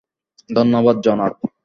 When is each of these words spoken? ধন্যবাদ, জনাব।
ধন্যবাদ, 0.49 0.95
জনাব। 1.01 1.33